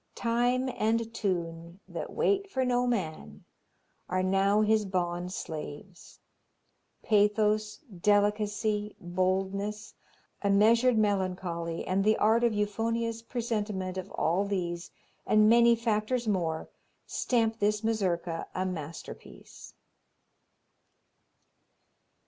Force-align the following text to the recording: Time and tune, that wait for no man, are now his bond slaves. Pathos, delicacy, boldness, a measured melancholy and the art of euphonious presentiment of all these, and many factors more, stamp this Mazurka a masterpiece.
Time 0.15 0.67
and 0.77 1.13
tune, 1.13 1.79
that 1.87 2.11
wait 2.11 2.49
for 2.49 2.65
no 2.65 2.87
man, 2.87 3.45
are 4.09 4.23
now 4.23 4.61
his 4.61 4.83
bond 4.83 5.31
slaves. 5.31 6.19
Pathos, 7.03 7.77
delicacy, 8.01 8.95
boldness, 8.99 9.93
a 10.41 10.49
measured 10.49 10.97
melancholy 10.97 11.85
and 11.85 12.03
the 12.03 12.17
art 12.17 12.43
of 12.43 12.51
euphonious 12.51 13.21
presentiment 13.21 13.95
of 13.95 14.09
all 14.13 14.43
these, 14.43 14.89
and 15.27 15.47
many 15.47 15.75
factors 15.75 16.27
more, 16.27 16.67
stamp 17.05 17.59
this 17.59 17.83
Mazurka 17.83 18.47
a 18.55 18.65
masterpiece. 18.65 19.75